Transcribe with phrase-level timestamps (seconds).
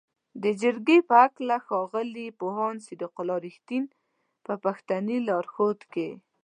[0.61, 3.83] جرګې په هکله ښاغلي پوهاند صدیق الله "رښتین"
[4.45, 6.09] په پښتني لارښود کې